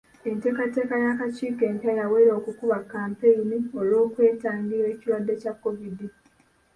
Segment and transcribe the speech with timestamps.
[0.29, 5.97] Enteekateeka y'akakiiko empya yawera okukuba kampeyini olw'okwetangira ekirwadde kya COVID.